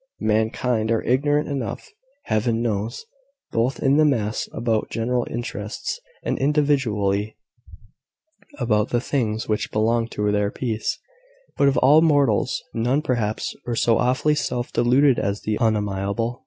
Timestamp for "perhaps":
13.03-13.55